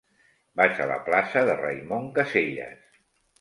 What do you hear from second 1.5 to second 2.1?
de Raimon